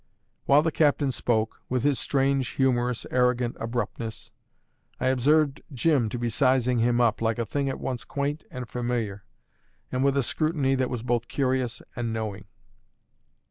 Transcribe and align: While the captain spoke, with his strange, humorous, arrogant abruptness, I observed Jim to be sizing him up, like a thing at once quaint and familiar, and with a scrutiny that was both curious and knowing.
While 0.45 0.63
the 0.63 0.71
captain 0.71 1.11
spoke, 1.11 1.61
with 1.69 1.83
his 1.83 1.99
strange, 1.99 2.55
humorous, 2.57 3.05
arrogant 3.11 3.55
abruptness, 3.59 4.31
I 4.99 5.09
observed 5.09 5.61
Jim 5.71 6.09
to 6.09 6.17
be 6.17 6.27
sizing 6.27 6.79
him 6.79 6.99
up, 6.99 7.21
like 7.21 7.37
a 7.37 7.45
thing 7.45 7.69
at 7.69 7.79
once 7.79 8.03
quaint 8.03 8.43
and 8.49 8.67
familiar, 8.67 9.25
and 9.91 10.03
with 10.03 10.17
a 10.17 10.23
scrutiny 10.23 10.73
that 10.73 10.89
was 10.89 11.03
both 11.03 11.27
curious 11.27 11.83
and 11.95 12.11
knowing. 12.11 12.45